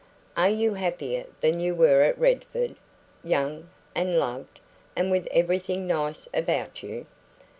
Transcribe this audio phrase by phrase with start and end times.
[0.35, 2.73] "Are you happier than you were at Redford
[3.23, 4.59] young, and loved,
[4.95, 7.05] and with everything nice about you